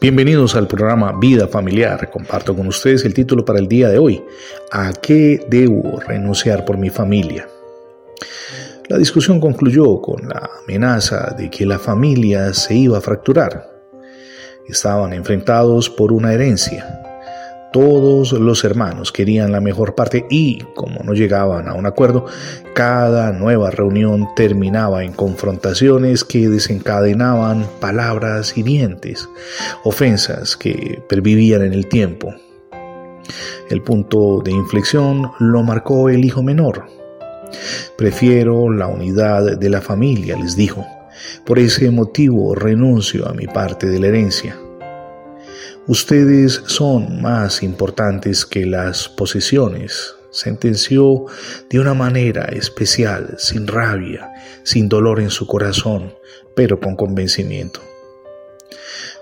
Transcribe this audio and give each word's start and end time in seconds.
Bienvenidos 0.00 0.54
al 0.56 0.66
programa 0.66 1.18
Vida 1.18 1.48
Familiar. 1.48 2.10
Comparto 2.10 2.54
con 2.54 2.66
ustedes 2.66 3.04
el 3.04 3.14
título 3.14 3.44
para 3.44 3.58
el 3.58 3.68
día 3.68 3.88
de 3.88 3.98
hoy. 3.98 4.22
¿A 4.72 4.92
qué 4.92 5.44
debo 5.48 6.00
renunciar 6.00 6.64
por 6.64 6.78
mi 6.78 6.90
familia? 6.90 7.48
La 8.88 8.98
discusión 8.98 9.40
concluyó 9.40 10.00
con 10.00 10.28
la 10.28 10.50
amenaza 10.62 11.34
de 11.38 11.50
que 11.50 11.66
la 11.66 11.78
familia 11.78 12.52
se 12.54 12.74
iba 12.74 12.98
a 12.98 13.02
fracturar. 13.02 13.68
Estaban 14.66 15.12
enfrentados 15.12 15.88
por 15.88 16.12
una 16.12 16.32
herencia 16.32 17.07
todos 17.72 18.32
los 18.32 18.64
hermanos 18.64 19.12
querían 19.12 19.52
la 19.52 19.60
mejor 19.60 19.94
parte 19.94 20.26
y, 20.30 20.60
como 20.74 21.02
no 21.04 21.12
llegaban 21.12 21.68
a 21.68 21.74
un 21.74 21.86
acuerdo, 21.86 22.26
cada 22.74 23.32
nueva 23.32 23.70
reunión 23.70 24.28
terminaba 24.34 25.04
en 25.04 25.12
confrontaciones 25.12 26.24
que 26.24 26.48
desencadenaban 26.48 27.66
palabras 27.80 28.56
hirientes, 28.56 29.28
ofensas 29.84 30.56
que 30.56 31.02
pervivían 31.08 31.62
en 31.62 31.72
el 31.72 31.88
tiempo. 31.88 32.34
El 33.68 33.82
punto 33.82 34.40
de 34.42 34.52
inflexión 34.52 35.30
lo 35.38 35.62
marcó 35.62 36.08
el 36.08 36.24
hijo 36.24 36.42
menor. 36.42 36.86
Prefiero 37.96 38.70
la 38.70 38.86
unidad 38.86 39.58
de 39.58 39.70
la 39.70 39.80
familia, 39.80 40.36
les 40.38 40.56
dijo. 40.56 40.86
Por 41.44 41.58
ese 41.58 41.90
motivo 41.90 42.54
renuncio 42.54 43.28
a 43.28 43.34
mi 43.34 43.46
parte 43.46 43.88
de 43.88 43.98
la 43.98 44.06
herencia. 44.06 44.56
Ustedes 45.88 46.60
son 46.66 47.22
más 47.22 47.62
importantes 47.62 48.44
que 48.44 48.66
las 48.66 49.08
posesiones, 49.08 50.16
sentenció 50.30 51.24
de 51.70 51.80
una 51.80 51.94
manera 51.94 52.44
especial, 52.44 53.36
sin 53.38 53.66
rabia, 53.66 54.30
sin 54.64 54.90
dolor 54.90 55.18
en 55.18 55.30
su 55.30 55.46
corazón, 55.46 56.12
pero 56.54 56.78
con 56.78 56.94
convencimiento. 56.94 57.80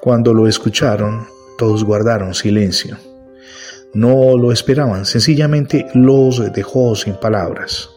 Cuando 0.00 0.32
lo 0.32 0.48
escucharon, 0.48 1.26
todos 1.58 1.84
guardaron 1.84 2.32
silencio. 2.32 2.96
No 3.92 4.38
lo 4.38 4.50
esperaban, 4.50 5.04
sencillamente 5.04 5.84
los 5.92 6.50
dejó 6.50 6.96
sin 6.96 7.16
palabras. 7.16 7.90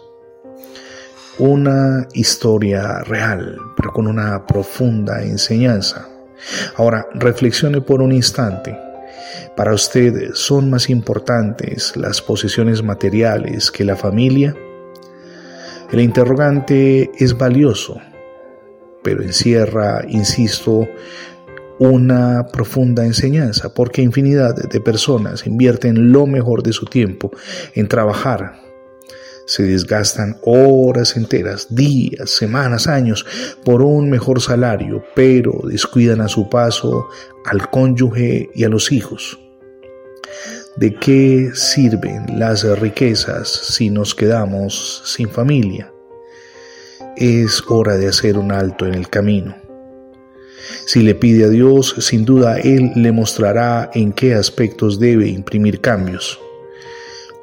Una 1.39 2.05
historia 2.11 2.99
real, 2.99 3.57
pero 3.77 3.93
con 3.93 4.07
una 4.07 4.45
profunda 4.45 5.23
enseñanza. 5.23 6.09
Ahora, 6.75 7.07
reflexione 7.13 7.81
por 7.81 8.01
un 8.01 8.11
instante. 8.11 8.77
¿Para 9.55 9.73
usted 9.73 10.33
son 10.33 10.69
más 10.69 10.89
importantes 10.89 11.95
las 11.95 12.21
posesiones 12.21 12.83
materiales 12.83 13.71
que 13.71 13.83
la 13.83 13.95
familia? 13.95 14.55
El 15.91 15.99
interrogante 16.01 17.09
es 17.17 17.37
valioso, 17.37 17.99
pero 19.03 19.23
encierra, 19.23 20.03
insisto, 20.07 20.87
una 21.79 22.47
profunda 22.51 23.05
enseñanza, 23.05 23.73
porque 23.73 24.01
infinidad 24.01 24.55
de 24.55 24.81
personas 24.81 25.47
invierten 25.47 26.11
lo 26.11 26.25
mejor 26.25 26.63
de 26.63 26.73
su 26.73 26.85
tiempo 26.85 27.31
en 27.73 27.87
trabajar 27.87 28.66
se 29.47 29.63
desgastan 29.63 30.37
horas 30.43 31.15
enteras, 31.15 31.67
días, 31.69 32.29
semanas, 32.29 32.85
años 32.87 33.25
por 33.63 33.81
un 33.81 34.09
mejor 34.09 34.41
salario, 34.41 35.03
pero 35.15 35.61
descuidan 35.63 36.21
a 36.21 36.27
su 36.27 36.49
paso 36.49 37.07
al 37.45 37.69
cónyuge 37.69 38.49
y 38.53 38.65
a 38.65 38.69
los 38.69 38.91
hijos. 38.91 39.39
¿De 40.75 40.93
qué 40.93 41.51
sirven 41.55 42.37
las 42.37 42.63
riquezas 42.79 43.47
si 43.47 43.89
nos 43.89 44.13
quedamos 44.13 45.01
sin 45.05 45.29
familia? 45.29 45.91
Es 47.15 47.63
hora 47.67 47.95
de 47.95 48.09
hacer 48.09 48.37
un 48.37 48.51
alto 48.51 48.85
en 48.85 48.93
el 48.93 49.09
camino. 49.09 49.55
Si 50.85 51.01
le 51.01 51.15
pide 51.15 51.45
a 51.45 51.49
Dios, 51.49 51.95
sin 51.99 52.25
duda 52.25 52.59
Él 52.59 52.91
le 52.95 53.11
mostrará 53.11 53.89
en 53.93 54.11
qué 54.11 54.35
aspectos 54.35 54.99
debe 54.99 55.27
imprimir 55.27 55.79
cambios. 55.79 56.39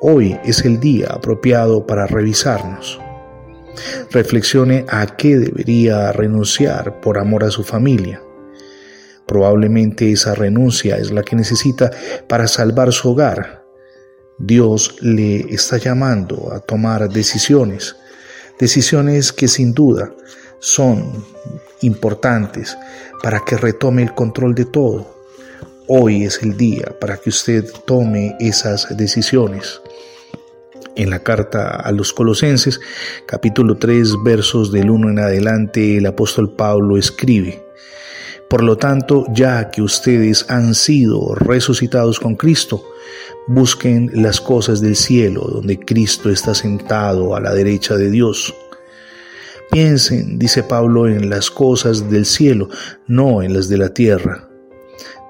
Hoy 0.07 0.39
es 0.45 0.67
el 0.67 0.81
día 0.81 1.07
apropiado 1.13 1.87
para 1.87 2.07
revisarnos. 2.07 3.01
Reflexione 4.11 4.85
a 4.87 5.17
qué 5.17 5.39
debería 5.39 6.13
renunciar 6.13 7.01
por 7.01 7.17
amor 7.17 7.43
a 7.43 7.51
su 7.51 7.65
familia. 7.65 8.21
Probablemente 9.27 10.13
esa 10.13 10.35
renuncia 10.35 10.99
es 10.99 11.11
la 11.11 11.23
que 11.23 11.37
necesita 11.37 11.91
para 12.29 12.49
salvar 12.49 12.93
su 12.93 13.13
hogar. 13.13 13.65
Dios 14.37 14.95
le 15.01 15.37
está 15.55 15.79
llamando 15.79 16.53
a 16.53 16.61
tomar 16.61 17.09
decisiones, 17.09 17.97
decisiones 18.59 19.33
que 19.33 19.49
sin 19.49 19.73
duda 19.73 20.13
son 20.59 21.25
importantes 21.81 22.77
para 23.23 23.41
que 23.41 23.57
retome 23.57 24.03
el 24.03 24.15
control 24.15 24.55
de 24.55 24.67
todo. 24.67 25.15
Hoy 25.89 26.25
es 26.25 26.43
el 26.43 26.59
día 26.59 26.95
para 27.01 27.17
que 27.17 27.31
usted 27.31 27.65
tome 27.87 28.37
esas 28.39 28.95
decisiones 28.95 29.81
en 30.97 31.11
la 31.11 31.21
carta 31.21 31.77
a 31.77 31.93
los 31.93 32.13
Colosenses, 32.13 32.81
capítulo 33.27 33.77
3, 33.77 34.15
versos 34.25 34.73
del 34.73 34.91
1 34.91 35.11
en 35.11 35.19
adelante, 35.19 35.99
el 35.99 36.07
apóstol 36.07 36.53
Pablo 36.53 36.97
escribe, 36.97 37.65
Por 38.49 38.63
lo 38.63 38.77
tanto, 38.77 39.27
ya 39.33 39.71
que 39.71 39.83
ustedes 39.83 40.47
han 40.49 40.75
sido 40.75 41.35
resucitados 41.35 42.21
con 42.21 42.37
Cristo, 42.37 42.85
busquen 43.47 44.11
las 44.15 44.41
cosas 44.41 44.81
del 44.81 44.97
cielo, 44.97 45.49
donde 45.53 45.79
Cristo 45.79 46.31
está 46.31 46.55
sentado 46.55 47.35
a 47.37 47.41
la 47.41 47.53
derecha 47.53 47.97
de 47.97 48.11
Dios. 48.11 48.55
Piensen, 49.71 50.39
dice 50.39 50.63
Pablo, 50.63 51.09
en 51.09 51.29
las 51.29 51.51
cosas 51.51 52.11
del 52.11 52.27
cielo, 52.27 52.69
no 53.07 53.43
en 53.43 53.55
las 53.55 53.69
de 53.69 53.79
la 53.79 53.89
tierra 53.89 54.49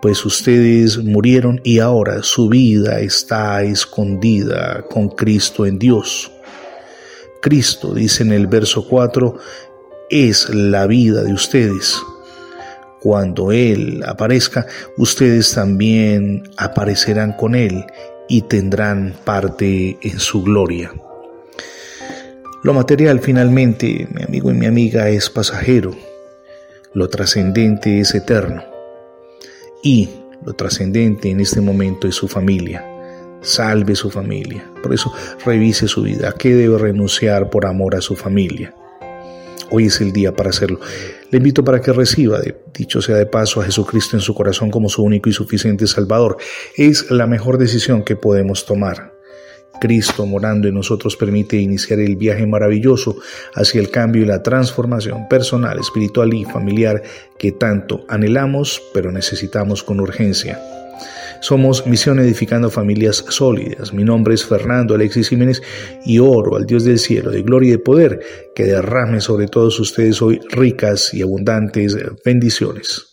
pues 0.04 0.22
ustedes 0.26 0.98
murieron 0.98 1.62
y 1.64 1.78
ahora 1.78 2.22
su 2.22 2.50
vida 2.50 3.00
está 3.00 3.62
escondida 3.62 4.82
con 4.82 5.08
Cristo 5.08 5.64
en 5.64 5.78
Dios. 5.78 6.30
Cristo, 7.40 7.94
dice 7.94 8.22
en 8.22 8.32
el 8.32 8.46
verso 8.46 8.86
4, 8.86 9.38
es 10.10 10.50
la 10.50 10.86
vida 10.86 11.22
de 11.22 11.32
ustedes. 11.32 12.02
Cuando 13.00 13.50
Él 13.50 14.04
aparezca, 14.06 14.66
ustedes 14.98 15.54
también 15.54 16.50
aparecerán 16.58 17.32
con 17.32 17.54
Él 17.54 17.86
y 18.28 18.42
tendrán 18.42 19.14
parte 19.24 19.96
en 20.02 20.20
su 20.20 20.42
gloria. 20.42 20.92
Lo 22.62 22.74
material 22.74 23.20
finalmente, 23.20 24.06
mi 24.12 24.22
amigo 24.22 24.50
y 24.50 24.54
mi 24.54 24.66
amiga, 24.66 25.08
es 25.08 25.30
pasajero. 25.30 25.96
Lo 26.92 27.08
trascendente 27.08 28.00
es 28.00 28.14
eterno 28.14 28.73
y 29.84 30.08
lo 30.44 30.54
trascendente 30.54 31.30
en 31.30 31.38
este 31.38 31.60
momento 31.60 32.08
es 32.08 32.16
su 32.16 32.26
familia. 32.26 32.84
Salve 33.42 33.94
su 33.94 34.10
familia. 34.10 34.64
Por 34.82 34.94
eso 34.94 35.12
revise 35.44 35.86
su 35.86 36.02
vida. 36.02 36.30
¿A 36.30 36.32
qué 36.32 36.54
debe 36.54 36.78
renunciar 36.78 37.50
por 37.50 37.66
amor 37.66 37.94
a 37.94 38.00
su 38.00 38.16
familia? 38.16 38.74
Hoy 39.70 39.86
es 39.86 40.00
el 40.00 40.12
día 40.12 40.34
para 40.34 40.50
hacerlo. 40.50 40.80
Le 41.30 41.38
invito 41.38 41.62
para 41.62 41.80
que 41.80 41.92
reciba, 41.92 42.40
dicho 42.72 43.02
sea 43.02 43.16
de 43.16 43.26
paso, 43.26 43.60
a 43.60 43.64
Jesucristo 43.64 44.16
en 44.16 44.22
su 44.22 44.34
corazón 44.34 44.70
como 44.70 44.88
su 44.88 45.02
único 45.02 45.28
y 45.28 45.32
suficiente 45.32 45.86
Salvador. 45.86 46.38
Es 46.76 47.10
la 47.10 47.26
mejor 47.26 47.58
decisión 47.58 48.04
que 48.04 48.16
podemos 48.16 48.64
tomar. 48.64 49.13
Cristo 49.84 50.24
morando 50.24 50.66
en 50.66 50.72
nosotros 50.76 51.14
permite 51.14 51.58
iniciar 51.58 52.00
el 52.00 52.16
viaje 52.16 52.46
maravilloso 52.46 53.18
hacia 53.54 53.82
el 53.82 53.90
cambio 53.90 54.22
y 54.22 54.24
la 54.24 54.42
transformación 54.42 55.28
personal, 55.28 55.78
espiritual 55.78 56.32
y 56.32 56.46
familiar 56.46 57.02
que 57.38 57.52
tanto 57.52 58.02
anhelamos 58.08 58.80
pero 58.94 59.12
necesitamos 59.12 59.82
con 59.82 60.00
urgencia. 60.00 60.58
Somos 61.40 61.86
Misión 61.86 62.18
Edificando 62.18 62.70
Familias 62.70 63.26
Sólidas. 63.28 63.92
Mi 63.92 64.04
nombre 64.04 64.32
es 64.32 64.46
Fernando 64.46 64.94
Alexis 64.94 65.28
Jiménez 65.28 65.60
y 66.06 66.18
oro 66.18 66.56
al 66.56 66.64
Dios 66.64 66.84
del 66.84 66.98
cielo 66.98 67.30
de 67.30 67.42
gloria 67.42 67.68
y 67.68 67.72
de 67.72 67.78
poder 67.78 68.20
que 68.54 68.64
derrame 68.64 69.20
sobre 69.20 69.48
todos 69.48 69.78
ustedes 69.78 70.22
hoy 70.22 70.40
ricas 70.48 71.12
y 71.12 71.20
abundantes 71.20 71.94
bendiciones. 72.24 73.08